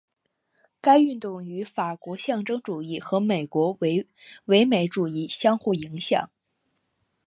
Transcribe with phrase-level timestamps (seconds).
[0.81, 6.31] 该运动与法国象征主义和英国唯美主义相互影响。